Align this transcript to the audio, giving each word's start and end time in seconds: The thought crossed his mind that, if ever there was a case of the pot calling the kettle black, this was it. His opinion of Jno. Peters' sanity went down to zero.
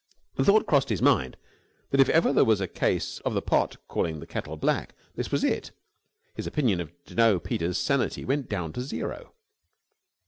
The 0.33 0.43
thought 0.43 0.65
crossed 0.65 0.89
his 0.89 0.99
mind 0.99 1.37
that, 1.91 1.99
if 1.99 2.09
ever 2.09 2.33
there 2.33 2.43
was 2.43 2.59
a 2.59 2.67
case 2.67 3.19
of 3.19 3.35
the 3.35 3.41
pot 3.43 3.77
calling 3.87 4.19
the 4.19 4.25
kettle 4.25 4.57
black, 4.57 4.95
this 5.15 5.31
was 5.31 5.43
it. 5.43 5.69
His 6.33 6.47
opinion 6.47 6.79
of 6.81 6.91
Jno. 7.05 7.37
Peters' 7.37 7.77
sanity 7.77 8.25
went 8.25 8.49
down 8.49 8.73
to 8.73 8.81
zero. 8.81 9.33